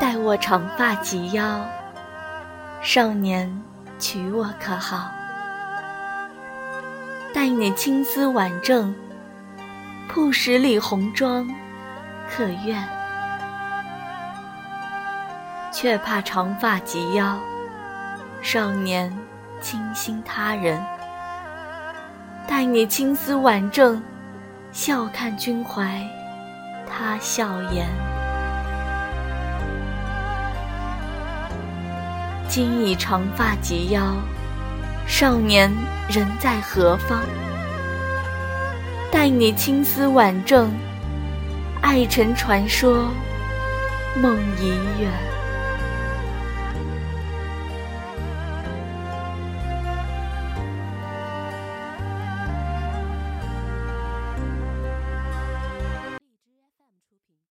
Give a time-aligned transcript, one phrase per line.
[0.00, 1.60] 待我长发及腰，
[2.82, 3.62] 少年
[3.98, 5.10] 娶我可好？
[7.32, 8.94] 待你青丝挽正，
[10.08, 11.48] 铺十里红妆，
[12.28, 12.82] 可愿？
[15.72, 17.38] 却怕长发及腰，
[18.42, 19.16] 少年
[19.60, 20.80] 倾心他人。
[22.46, 24.02] 待你青丝挽正，
[24.70, 26.00] 笑看君怀
[26.86, 28.13] 他笑颜。
[32.54, 34.14] 今已长发及腰，
[35.08, 35.68] 少年
[36.08, 37.18] 人在何方？
[39.10, 40.70] 待你青丝挽正，
[41.80, 43.10] 爱成传说
[44.22, 44.68] 梦已
[45.02, 45.10] 远。